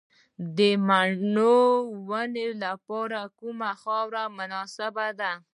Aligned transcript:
د 0.57 0.59
مڼو 0.87 1.61
د 1.85 1.87
ونو 2.07 2.45
لپاره 2.63 3.19
کومه 3.39 3.71
خاوره 3.81 4.23
مناسبه 4.37 5.07
ده؟ 5.19 5.31